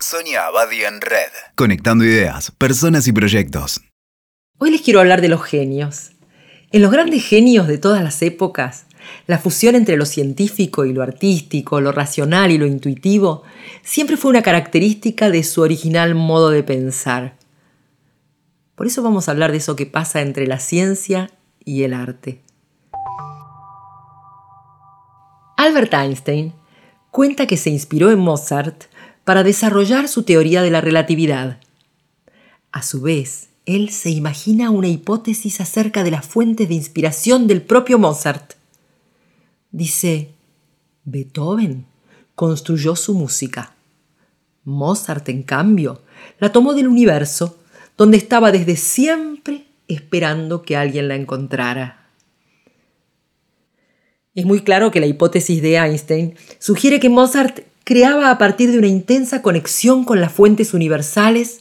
Sonia 0.00 0.46
Abadi 0.46 0.84
en 0.84 1.00
Red. 1.00 1.30
Conectando 1.54 2.04
ideas, 2.04 2.50
personas 2.50 3.08
y 3.08 3.12
proyectos. 3.12 3.80
Hoy 4.58 4.70
les 4.70 4.82
quiero 4.82 5.00
hablar 5.00 5.22
de 5.22 5.28
los 5.28 5.42
genios. 5.42 6.10
En 6.70 6.82
los 6.82 6.90
grandes 6.90 7.24
genios 7.24 7.66
de 7.66 7.78
todas 7.78 8.02
las 8.02 8.20
épocas, 8.20 8.84
la 9.26 9.38
fusión 9.38 9.74
entre 9.74 9.96
lo 9.96 10.04
científico 10.04 10.84
y 10.84 10.92
lo 10.92 11.02
artístico, 11.02 11.80
lo 11.80 11.92
racional 11.92 12.50
y 12.50 12.58
lo 12.58 12.66
intuitivo, 12.66 13.42
siempre 13.82 14.18
fue 14.18 14.30
una 14.30 14.42
característica 14.42 15.30
de 15.30 15.42
su 15.42 15.62
original 15.62 16.14
modo 16.14 16.50
de 16.50 16.62
pensar. 16.62 17.36
Por 18.74 18.86
eso 18.86 19.02
vamos 19.02 19.28
a 19.28 19.30
hablar 19.30 19.50
de 19.50 19.58
eso 19.58 19.76
que 19.76 19.86
pasa 19.86 20.20
entre 20.20 20.46
la 20.46 20.58
ciencia 20.58 21.30
y 21.64 21.84
el 21.84 21.94
arte. 21.94 22.42
Albert 25.56 25.94
Einstein 25.94 26.52
cuenta 27.10 27.46
que 27.46 27.56
se 27.56 27.70
inspiró 27.70 28.10
en 28.10 28.18
Mozart 28.18 28.84
para 29.26 29.42
desarrollar 29.42 30.06
su 30.06 30.22
teoría 30.22 30.62
de 30.62 30.70
la 30.70 30.80
relatividad. 30.80 31.58
A 32.70 32.84
su 32.84 33.00
vez, 33.00 33.48
él 33.64 33.90
se 33.90 34.10
imagina 34.10 34.70
una 34.70 34.86
hipótesis 34.86 35.60
acerca 35.60 36.04
de 36.04 36.12
las 36.12 36.24
fuentes 36.24 36.68
de 36.68 36.76
inspiración 36.76 37.48
del 37.48 37.60
propio 37.60 37.98
Mozart. 37.98 38.52
Dice, 39.72 40.30
Beethoven 41.02 41.86
construyó 42.36 42.94
su 42.94 43.14
música. 43.14 43.74
Mozart, 44.62 45.28
en 45.28 45.42
cambio, 45.42 46.02
la 46.38 46.52
tomó 46.52 46.72
del 46.72 46.86
universo, 46.86 47.58
donde 47.96 48.18
estaba 48.18 48.52
desde 48.52 48.76
siempre 48.76 49.66
esperando 49.88 50.62
que 50.62 50.76
alguien 50.76 51.08
la 51.08 51.16
encontrara. 51.16 52.10
Es 54.36 54.44
muy 54.44 54.60
claro 54.60 54.92
que 54.92 55.00
la 55.00 55.06
hipótesis 55.06 55.60
de 55.62 55.78
Einstein 55.78 56.36
sugiere 56.60 57.00
que 57.00 57.08
Mozart 57.08 57.66
creaba 57.86 58.32
a 58.32 58.38
partir 58.38 58.72
de 58.72 58.78
una 58.78 58.88
intensa 58.88 59.42
conexión 59.42 60.04
con 60.04 60.20
las 60.20 60.32
fuentes 60.32 60.74
universales 60.74 61.60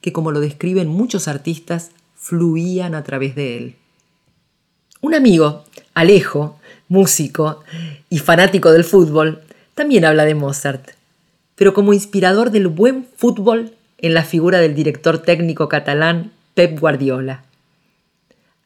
que, 0.00 0.12
como 0.12 0.30
lo 0.30 0.38
describen 0.38 0.86
muchos 0.86 1.26
artistas, 1.26 1.90
fluían 2.16 2.94
a 2.94 3.02
través 3.02 3.34
de 3.34 3.56
él. 3.56 3.74
Un 5.00 5.16
amigo, 5.16 5.64
Alejo, 5.92 6.60
músico 6.86 7.64
y 8.08 8.20
fanático 8.20 8.70
del 8.70 8.84
fútbol, 8.84 9.42
también 9.74 10.04
habla 10.04 10.24
de 10.24 10.36
Mozart, 10.36 10.90
pero 11.56 11.74
como 11.74 11.92
inspirador 11.92 12.52
del 12.52 12.68
buen 12.68 13.08
fútbol 13.16 13.74
en 13.98 14.14
la 14.14 14.22
figura 14.22 14.60
del 14.60 14.76
director 14.76 15.18
técnico 15.18 15.68
catalán 15.68 16.30
Pep 16.54 16.78
Guardiola. 16.78 17.42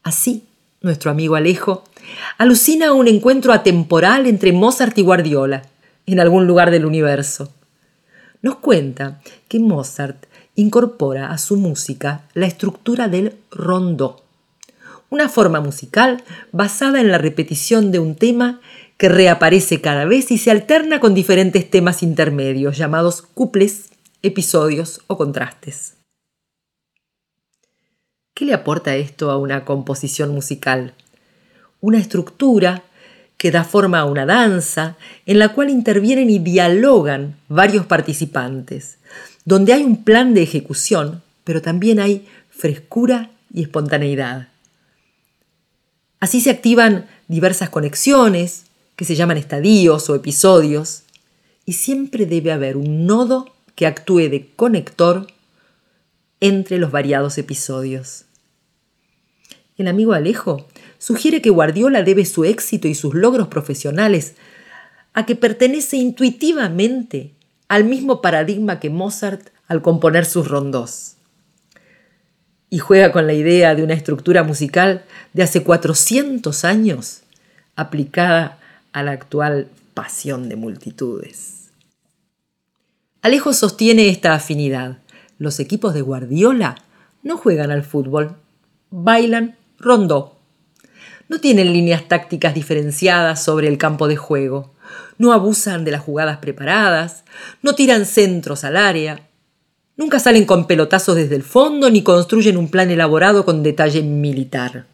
Así, 0.03 0.43
nuestro 0.81 1.09
amigo 1.09 1.35
Alejo 1.35 1.85
alucina 2.37 2.93
un 2.93 3.07
encuentro 3.07 3.51
atemporal 3.51 4.27
entre 4.27 4.53
Mozart 4.53 4.95
y 4.99 5.01
Guardiola, 5.01 5.63
en 6.11 6.19
algún 6.19 6.47
lugar 6.47 6.71
del 6.71 6.85
universo. 6.85 7.53
Nos 8.41 8.57
cuenta 8.57 9.21
que 9.47 9.59
Mozart 9.59 10.25
incorpora 10.55 11.31
a 11.31 11.37
su 11.37 11.57
música 11.57 12.23
la 12.33 12.47
estructura 12.47 13.07
del 13.07 13.35
rondó, 13.51 14.23
una 15.09 15.29
forma 15.29 15.59
musical 15.59 16.23
basada 16.51 17.01
en 17.01 17.11
la 17.11 17.17
repetición 17.17 17.91
de 17.91 17.99
un 17.99 18.15
tema 18.15 18.61
que 18.97 19.09
reaparece 19.09 19.81
cada 19.81 20.05
vez 20.05 20.29
y 20.31 20.37
se 20.37 20.51
alterna 20.51 20.99
con 20.99 21.13
diferentes 21.13 21.69
temas 21.69 22.03
intermedios 22.03 22.77
llamados 22.77 23.21
cuples, 23.21 23.89
episodios 24.21 25.01
o 25.07 25.17
contrastes. 25.17 25.95
¿Qué 28.33 28.45
le 28.45 28.53
aporta 28.53 28.95
esto 28.95 29.31
a 29.31 29.37
una 29.37 29.65
composición 29.65 30.33
musical? 30.33 30.93
Una 31.81 31.97
estructura 31.97 32.83
que 33.39 33.51
da 33.51 33.63
forma 33.63 33.99
a 33.99 34.05
una 34.05 34.25
danza 34.25 34.97
en 35.25 35.39
la 35.39 35.53
cual 35.53 35.69
intervienen 35.69 36.29
y 36.29 36.39
dialogan 36.39 37.37
varios 37.47 37.85
participantes, 37.85 38.97
donde 39.45 39.71
hay 39.71 39.81
un 39.81 40.03
plan 40.03 40.33
de 40.33 40.43
ejecución, 40.43 41.23
pero 41.45 41.61
también 41.61 42.01
hay 42.01 42.27
frescura 42.49 43.31
y 43.53 43.61
espontaneidad. 43.61 44.49
Así 46.19 46.41
se 46.41 46.49
activan 46.49 47.07
diversas 47.29 47.69
conexiones, 47.69 48.65
que 48.97 49.05
se 49.05 49.15
llaman 49.15 49.37
estadios 49.37 50.09
o 50.09 50.15
episodios, 50.15 51.03
y 51.65 51.73
siempre 51.73 52.25
debe 52.25 52.51
haber 52.51 52.75
un 52.75 53.05
nodo 53.05 53.55
que 53.75 53.87
actúe 53.87 54.27
de 54.29 54.49
conector 54.57 55.27
entre 56.41 56.77
los 56.77 56.91
variados 56.91 57.37
episodios. 57.37 58.25
El 59.77 59.87
amigo 59.87 60.11
Alejo 60.11 60.67
sugiere 60.99 61.41
que 61.41 61.49
Guardiola 61.49 62.03
debe 62.03 62.25
su 62.25 62.45
éxito 62.45 62.87
y 62.87 62.93
sus 62.93 63.15
logros 63.15 63.47
profesionales 63.47 64.35
a 65.13 65.25
que 65.25 65.35
pertenece 65.35 65.97
intuitivamente 65.97 67.31
al 67.67 67.85
mismo 67.85 68.21
paradigma 68.21 68.79
que 68.79 68.91
Mozart 68.91 69.49
al 69.67 69.81
componer 69.81 70.25
sus 70.25 70.47
rondos. 70.47 71.15
Y 72.69 72.77
juega 72.77 73.11
con 73.11 73.25
la 73.25 73.33
idea 73.33 73.73
de 73.73 73.83
una 73.83 73.95
estructura 73.95 74.43
musical 74.43 75.03
de 75.33 75.43
hace 75.43 75.63
400 75.63 76.65
años 76.65 77.21
aplicada 77.75 78.59
a 78.91 79.01
la 79.01 79.11
actual 79.11 79.67
pasión 79.93 80.49
de 80.49 80.55
multitudes. 80.55 81.69
Alejo 83.21 83.53
sostiene 83.53 84.09
esta 84.09 84.33
afinidad. 84.33 84.97
Los 85.39 85.59
equipos 85.59 85.93
de 85.93 86.01
Guardiola 86.01 86.75
no 87.23 87.37
juegan 87.37 87.71
al 87.71 87.83
fútbol, 87.83 88.35
bailan 88.91 89.55
rondó 89.77 90.38
no 91.29 91.39
tienen 91.39 91.71
líneas 91.71 92.07
tácticas 92.07 92.53
diferenciadas 92.53 93.41
sobre 93.41 93.67
el 93.67 93.77
campo 93.77 94.07
de 94.07 94.17
juego, 94.17 94.73
no 95.17 95.31
abusan 95.31 95.85
de 95.85 95.91
las 95.91 96.01
jugadas 96.01 96.39
preparadas, 96.39 97.23
no 97.61 97.75
tiran 97.75 98.05
centros 98.05 98.63
al 98.63 98.75
área, 98.75 99.27
nunca 99.95 100.19
salen 100.19 100.45
con 100.45 100.65
pelotazos 100.65 101.15
desde 101.15 101.35
el 101.35 101.43
fondo 101.43 101.89
ni 101.89 102.01
construyen 102.01 102.57
un 102.57 102.69
plan 102.69 102.89
elaborado 102.89 103.45
con 103.45 103.63
detalle 103.63 104.01
militar. 104.01 104.87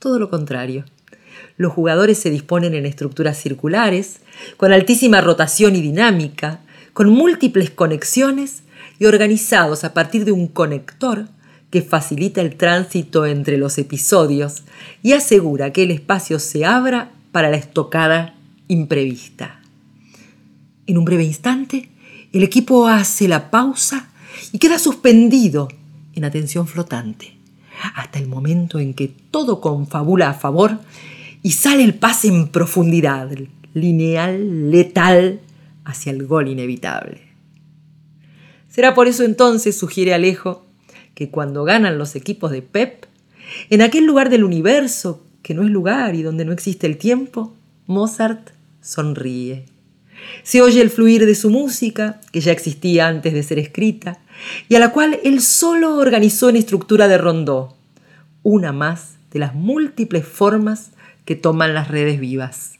Todo 0.00 0.18
lo 0.18 0.30
contrario. 0.30 0.84
Los 1.56 1.72
jugadores 1.72 2.18
se 2.18 2.30
disponen 2.30 2.74
en 2.74 2.86
estructuras 2.86 3.36
circulares, 3.36 4.20
con 4.56 4.72
altísima 4.72 5.20
rotación 5.20 5.76
y 5.76 5.82
dinámica, 5.82 6.60
con 6.92 7.10
múltiples 7.10 7.70
conexiones 7.70 8.62
y 8.98 9.04
organizados 9.06 9.84
a 9.84 9.94
partir 9.94 10.24
de 10.24 10.32
un 10.32 10.48
conector 10.48 11.26
que 11.70 11.82
facilita 11.82 12.40
el 12.40 12.56
tránsito 12.56 13.26
entre 13.26 13.56
los 13.56 13.78
episodios 13.78 14.64
y 15.02 15.12
asegura 15.12 15.72
que 15.72 15.84
el 15.84 15.92
espacio 15.92 16.38
se 16.38 16.64
abra 16.64 17.12
para 17.32 17.50
la 17.50 17.56
estocada 17.56 18.34
imprevista. 18.68 19.60
En 20.86 20.98
un 20.98 21.04
breve 21.04 21.24
instante, 21.24 21.88
el 22.32 22.42
equipo 22.42 22.88
hace 22.88 23.28
la 23.28 23.50
pausa 23.50 24.10
y 24.52 24.58
queda 24.58 24.78
suspendido 24.78 25.68
en 26.14 26.24
atención 26.24 26.66
flotante, 26.66 27.36
hasta 27.94 28.18
el 28.18 28.26
momento 28.26 28.78
en 28.78 28.94
que 28.94 29.08
todo 29.30 29.60
confabula 29.60 30.30
a 30.30 30.34
favor 30.34 30.80
y 31.42 31.52
sale 31.52 31.84
el 31.84 31.94
pase 31.94 32.28
en 32.28 32.48
profundidad, 32.48 33.30
lineal, 33.74 34.70
letal, 34.70 35.40
hacia 35.84 36.12
el 36.12 36.26
gol 36.26 36.48
inevitable. 36.48 37.22
Será 38.68 38.94
por 38.94 39.08
eso 39.08 39.24
entonces, 39.24 39.76
sugiere 39.76 40.14
Alejo, 40.14 40.66
que 41.20 41.28
cuando 41.28 41.64
ganan 41.64 41.98
los 41.98 42.16
equipos 42.16 42.50
de 42.50 42.62
Pep, 42.62 43.04
en 43.68 43.82
aquel 43.82 44.06
lugar 44.06 44.30
del 44.30 44.42
universo 44.42 45.22
que 45.42 45.52
no 45.52 45.62
es 45.62 45.68
lugar 45.68 46.14
y 46.14 46.22
donde 46.22 46.46
no 46.46 46.52
existe 46.52 46.86
el 46.86 46.96
tiempo, 46.96 47.54
Mozart 47.86 48.52
sonríe. 48.80 49.66
Se 50.42 50.62
oye 50.62 50.80
el 50.80 50.88
fluir 50.88 51.26
de 51.26 51.34
su 51.34 51.50
música, 51.50 52.22
que 52.32 52.40
ya 52.40 52.52
existía 52.52 53.06
antes 53.06 53.34
de 53.34 53.42
ser 53.42 53.58
escrita, 53.58 54.20
y 54.70 54.76
a 54.76 54.78
la 54.78 54.92
cual 54.92 55.20
él 55.22 55.42
solo 55.42 55.96
organizó 55.96 56.48
en 56.48 56.56
estructura 56.56 57.06
de 57.06 57.18
rondó, 57.18 57.76
una 58.42 58.72
más 58.72 59.16
de 59.30 59.40
las 59.40 59.54
múltiples 59.54 60.24
formas 60.24 60.92
que 61.26 61.36
toman 61.36 61.74
las 61.74 61.88
redes 61.88 62.18
vivas. 62.18 62.79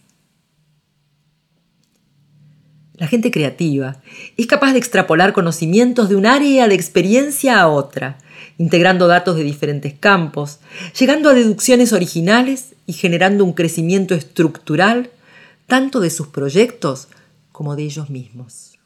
La 3.01 3.09
gente 3.09 3.31
creativa 3.31 3.97
es 4.37 4.47
capaz 4.47 4.75
de 4.75 4.79
extrapolar 4.79 5.33
conocimientos 5.33 6.11
de 6.11 6.17
un 6.17 6.27
área 6.27 6.69
de 6.69 6.75
experiencia 6.75 7.59
a 7.59 7.67
otra 7.67 8.19
integrando 8.59 9.07
datos 9.07 9.37
de 9.37 9.43
diferentes 9.43 9.95
campos, 9.99 10.59
llegando 10.99 11.31
a 11.31 11.35
deducciones 11.35 11.95
originales 11.95 12.75
y 12.85 12.93
generando 12.93 13.43
un 13.43 13.55
crecimiento 13.55 14.15
estructural 14.15 15.11
tanto 15.67 15.99
de 16.01 16.11
sus 16.11 16.29
proyectos 16.29 17.09
como 17.53 17.75
de 17.75 17.85
ellos 17.85 18.11
mismos. 18.11 18.79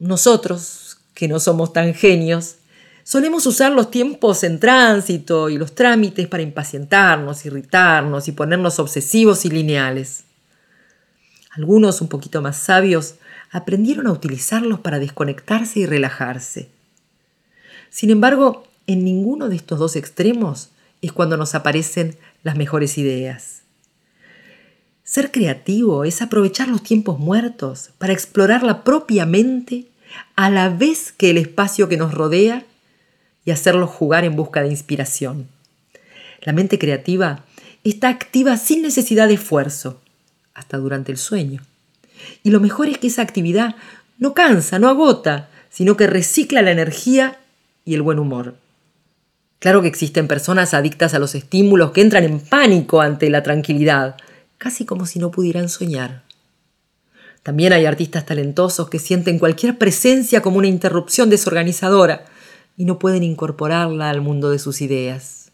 Nosotros, 0.00 0.98
que 1.14 1.28
no 1.28 1.38
somos 1.38 1.72
tan 1.72 1.94
genios, 1.94 2.56
solemos 3.04 3.46
usar 3.46 3.70
los 3.70 3.92
tiempos 3.92 4.42
en 4.42 4.58
tránsito 4.58 5.48
y 5.48 5.56
los 5.56 5.76
trámites 5.76 6.26
para 6.26 6.42
impacientarnos, 6.42 7.46
irritarnos 7.46 8.26
y 8.26 8.32
ponernos 8.32 8.80
obsesivos 8.80 9.44
y 9.44 9.50
lineales. 9.50 10.24
Algunos 11.50 12.00
un 12.00 12.08
poquito 12.08 12.42
más 12.42 12.56
sabios 12.56 13.16
aprendieron 13.50 14.06
a 14.06 14.12
utilizarlos 14.12 14.80
para 14.80 14.98
desconectarse 14.98 15.80
y 15.80 15.86
relajarse 15.86 16.68
sin 17.90 18.10
embargo, 18.10 18.64
en 18.86 19.04
ninguno 19.04 19.48
de 19.48 19.56
estos 19.56 19.78
dos 19.78 19.96
extremos 19.96 20.70
es 21.02 21.12
cuando 21.12 21.36
nos 21.36 21.54
aparecen 21.54 22.16
las 22.42 22.56
mejores 22.56 22.96
ideas. 22.98 23.62
Ser 25.02 25.32
creativo 25.32 26.04
es 26.04 26.22
aprovechar 26.22 26.68
los 26.68 26.84
tiempos 26.84 27.18
muertos 27.18 27.90
para 27.98 28.12
explorar 28.12 28.62
la 28.62 28.84
propia 28.84 29.26
mente 29.26 29.86
a 30.36 30.50
la 30.50 30.68
vez 30.68 31.12
que 31.12 31.30
el 31.30 31.38
espacio 31.38 31.88
que 31.88 31.96
nos 31.96 32.14
rodea 32.14 32.64
y 33.44 33.50
hacerlo 33.50 33.88
jugar 33.88 34.24
en 34.24 34.36
busca 34.36 34.62
de 34.62 34.68
inspiración. 34.68 35.48
La 36.42 36.52
mente 36.52 36.78
creativa 36.78 37.44
está 37.82 38.08
activa 38.08 38.56
sin 38.56 38.82
necesidad 38.82 39.26
de 39.26 39.34
esfuerzo, 39.34 40.00
hasta 40.60 40.76
durante 40.76 41.10
el 41.10 41.18
sueño. 41.18 41.62
Y 42.42 42.50
lo 42.50 42.60
mejor 42.60 42.88
es 42.88 42.98
que 42.98 43.08
esa 43.08 43.22
actividad 43.22 43.74
no 44.18 44.34
cansa, 44.34 44.78
no 44.78 44.88
agota, 44.88 45.48
sino 45.70 45.96
que 45.96 46.06
recicla 46.06 46.62
la 46.62 46.70
energía 46.70 47.38
y 47.84 47.94
el 47.94 48.02
buen 48.02 48.18
humor. 48.18 48.56
Claro 49.58 49.82
que 49.82 49.88
existen 49.88 50.28
personas 50.28 50.74
adictas 50.74 51.14
a 51.14 51.18
los 51.18 51.34
estímulos 51.34 51.92
que 51.92 52.02
entran 52.02 52.24
en 52.24 52.40
pánico 52.40 53.00
ante 53.00 53.30
la 53.30 53.42
tranquilidad, 53.42 54.16
casi 54.58 54.84
como 54.84 55.06
si 55.06 55.18
no 55.18 55.30
pudieran 55.30 55.68
soñar. 55.68 56.22
También 57.42 57.72
hay 57.72 57.86
artistas 57.86 58.26
talentosos 58.26 58.90
que 58.90 58.98
sienten 58.98 59.38
cualquier 59.38 59.78
presencia 59.78 60.42
como 60.42 60.58
una 60.58 60.68
interrupción 60.68 61.30
desorganizadora 61.30 62.26
y 62.76 62.84
no 62.84 62.98
pueden 62.98 63.22
incorporarla 63.22 64.10
al 64.10 64.20
mundo 64.20 64.50
de 64.50 64.58
sus 64.58 64.82
ideas, 64.82 65.52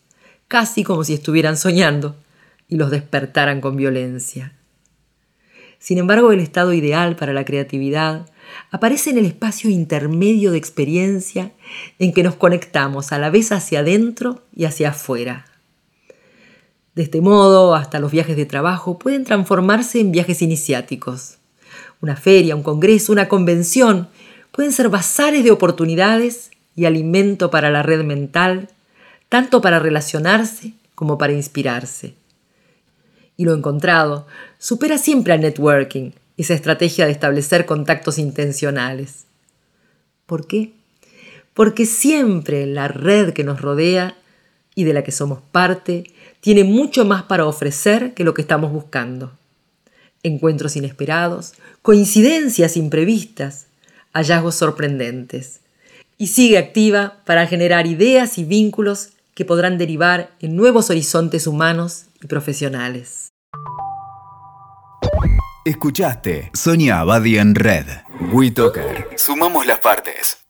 casi 0.48 0.82
como 0.82 1.04
si 1.04 1.14
estuvieran 1.14 1.56
soñando 1.56 2.16
y 2.68 2.76
los 2.76 2.90
despertaran 2.90 3.60
con 3.60 3.76
violencia. 3.76 4.52
Sin 5.78 5.98
embargo, 5.98 6.32
el 6.32 6.40
estado 6.40 6.72
ideal 6.72 7.16
para 7.16 7.32
la 7.32 7.44
creatividad 7.44 8.26
aparece 8.70 9.10
en 9.10 9.18
el 9.18 9.26
espacio 9.26 9.70
intermedio 9.70 10.52
de 10.52 10.58
experiencia 10.58 11.52
en 11.98 12.12
que 12.12 12.22
nos 12.22 12.36
conectamos 12.36 13.12
a 13.12 13.18
la 13.18 13.30
vez 13.30 13.52
hacia 13.52 13.80
adentro 13.80 14.42
y 14.54 14.64
hacia 14.64 14.90
afuera. 14.90 15.46
De 16.94 17.02
este 17.02 17.20
modo, 17.20 17.74
hasta 17.74 17.98
los 17.98 18.10
viajes 18.10 18.36
de 18.36 18.46
trabajo 18.46 18.98
pueden 18.98 19.24
transformarse 19.24 20.00
en 20.00 20.12
viajes 20.12 20.40
iniciáticos. 20.40 21.36
Una 22.00 22.16
feria, 22.16 22.56
un 22.56 22.62
congreso, 22.62 23.12
una 23.12 23.28
convención 23.28 24.08
pueden 24.50 24.72
ser 24.72 24.88
bazares 24.88 25.44
de 25.44 25.50
oportunidades 25.50 26.50
y 26.74 26.86
alimento 26.86 27.50
para 27.50 27.70
la 27.70 27.82
red 27.82 28.02
mental, 28.02 28.70
tanto 29.28 29.60
para 29.60 29.78
relacionarse 29.78 30.72
como 30.94 31.18
para 31.18 31.34
inspirarse. 31.34 32.14
Y 33.36 33.44
lo 33.44 33.54
encontrado 33.54 34.26
supera 34.58 34.98
siempre 34.98 35.32
al 35.32 35.40
networking, 35.40 36.12
esa 36.36 36.54
estrategia 36.54 37.06
de 37.06 37.12
establecer 37.12 37.66
contactos 37.66 38.18
intencionales. 38.18 39.24
¿Por 40.26 40.46
qué? 40.46 40.72
Porque 41.54 41.86
siempre 41.86 42.66
la 42.66 42.88
red 42.88 43.32
que 43.32 43.44
nos 43.44 43.60
rodea 43.60 44.16
y 44.74 44.84
de 44.84 44.92
la 44.92 45.02
que 45.02 45.12
somos 45.12 45.40
parte 45.52 46.04
tiene 46.40 46.64
mucho 46.64 47.04
más 47.04 47.24
para 47.24 47.46
ofrecer 47.46 48.14
que 48.14 48.24
lo 48.24 48.34
que 48.34 48.42
estamos 48.42 48.72
buscando. 48.72 49.32
Encuentros 50.22 50.76
inesperados, 50.76 51.54
coincidencias 51.82 52.76
imprevistas, 52.76 53.66
hallazgos 54.12 54.54
sorprendentes. 54.54 55.60
Y 56.18 56.28
sigue 56.28 56.58
activa 56.58 57.22
para 57.24 57.46
generar 57.46 57.86
ideas 57.86 58.38
y 58.38 58.44
vínculos 58.44 59.10
que 59.34 59.44
podrán 59.44 59.78
derivar 59.78 60.30
en 60.40 60.56
nuevos 60.56 60.90
horizontes 60.90 61.46
humanos 61.46 62.06
y 62.26 62.28
profesionales. 62.28 63.32
Escuchaste 65.64 66.50
Sonia 66.54 67.00
Abadi 67.00 67.38
en 67.38 67.54
Red. 67.54 67.86
WeToker. 68.32 69.08
Sumamos 69.16 69.66
las 69.66 69.80
partes. 69.80 70.45